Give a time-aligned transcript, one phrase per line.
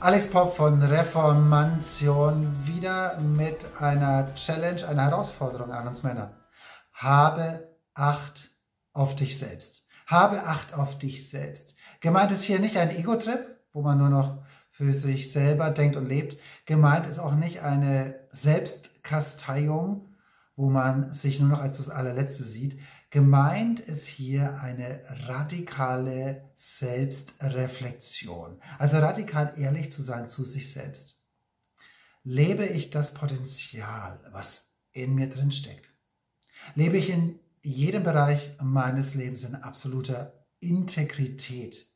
[0.00, 6.34] Alex Pop von Reformation wieder mit einer Challenge, einer Herausforderung an uns Männer.
[6.92, 8.50] Habe Acht
[8.92, 9.86] auf dich selbst.
[10.06, 11.74] Habe Acht auf dich selbst.
[12.00, 16.06] Gemeint ist hier nicht ein Ego-Trip, wo man nur noch für sich selber denkt und
[16.06, 16.40] lebt.
[16.66, 20.14] Gemeint ist auch nicht eine Selbstkasteiung,
[20.56, 22.80] wo man sich nur noch als das allerletzte sieht.
[23.14, 28.60] Gemeint ist hier eine radikale Selbstreflexion.
[28.80, 31.22] Also radikal ehrlich zu sein zu sich selbst.
[32.24, 35.92] Lebe ich das Potenzial, was in mir drin steckt?
[36.74, 41.86] Lebe ich in jedem Bereich meines Lebens in absoluter Integrität?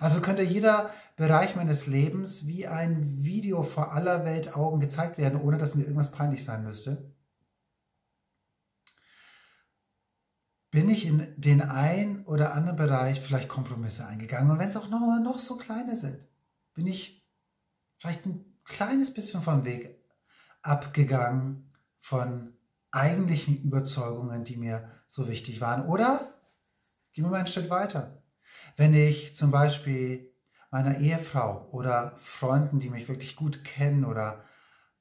[0.00, 5.40] Also könnte jeder Bereich meines Lebens wie ein Video vor aller Welt Augen gezeigt werden,
[5.40, 7.15] ohne dass mir irgendwas peinlich sein müsste.
[10.76, 14.50] Bin ich in den einen oder anderen Bereich vielleicht Kompromisse eingegangen.
[14.50, 16.28] Und wenn es auch noch, noch so kleine sind,
[16.74, 17.26] bin ich
[17.96, 20.04] vielleicht ein kleines bisschen vom Weg
[20.60, 22.52] abgegangen von
[22.90, 25.86] eigentlichen Überzeugungen, die mir so wichtig waren.
[25.86, 26.34] Oder
[27.14, 28.22] gehen wir mal einen Schritt weiter.
[28.76, 30.30] Wenn ich zum Beispiel
[30.70, 34.44] meiner Ehefrau oder Freunden, die mich wirklich gut kennen oder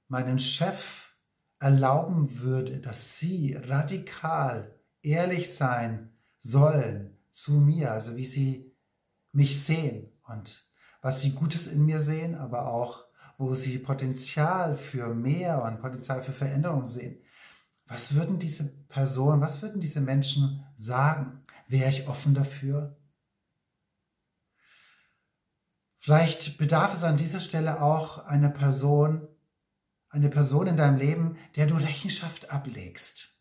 [0.08, 1.16] meinem Chef
[1.60, 4.75] erlauben würde, dass sie radikal
[5.06, 8.76] ehrlich sein sollen zu mir, also wie sie
[9.32, 10.66] mich sehen und
[11.02, 13.06] was sie Gutes in mir sehen, aber auch
[13.38, 17.22] wo sie Potenzial für mehr und Potenzial für Veränderung sehen.
[17.88, 21.44] Was würden diese Personen, was würden diese Menschen sagen?
[21.68, 22.98] Wäre ich offen dafür?
[25.98, 29.28] Vielleicht bedarf es an dieser Stelle auch einer Person,
[30.10, 33.35] eine Person in deinem Leben, der du Rechenschaft ablegst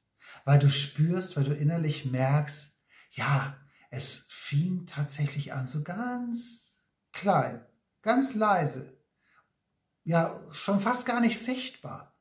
[0.45, 2.73] weil du spürst, weil du innerlich merkst,
[3.11, 3.57] ja,
[3.91, 6.79] es fing tatsächlich an, so ganz
[7.13, 7.65] klein,
[8.03, 8.99] ganz leise,
[10.05, 12.15] ja, schon fast gar nicht sichtbar.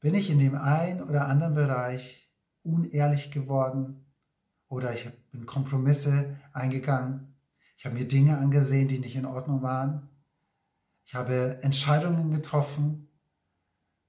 [0.00, 2.30] Bin ich in dem einen oder anderen Bereich
[2.62, 4.04] unehrlich geworden
[4.68, 7.34] oder ich bin Kompromisse eingegangen.
[7.78, 10.10] Ich habe mir Dinge angesehen, die nicht in Ordnung waren.
[11.04, 13.08] Ich habe Entscheidungen getroffen,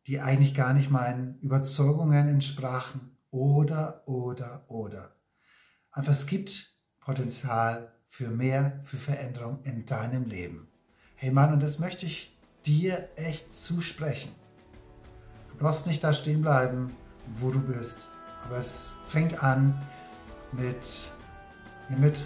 [0.07, 3.17] die eigentlich gar nicht meinen Überzeugungen entsprachen.
[3.29, 5.11] Oder, oder, oder.
[5.91, 10.69] Einfach es gibt Potenzial für mehr, für Veränderung in deinem Leben.
[11.15, 14.31] Hey Mann, und das möchte ich dir echt zusprechen.
[15.51, 16.95] Du brauchst nicht da stehen bleiben,
[17.35, 18.07] wo du bist.
[18.45, 19.77] Aber es fängt an
[20.53, 21.11] mit,
[21.97, 22.25] mit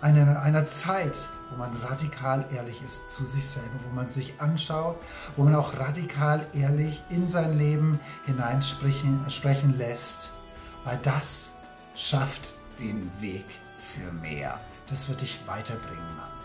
[0.00, 4.96] einer, einer Zeit, wo man radikal ehrlich ist zu sich selber, wo man sich anschaut,
[5.36, 10.30] wo man auch radikal ehrlich in sein Leben hineinsprechen sprechen lässt,
[10.84, 11.52] weil das
[11.94, 13.44] schafft den Weg
[13.76, 14.58] für mehr.
[14.88, 16.41] Das wird dich weiterbringen, Mann.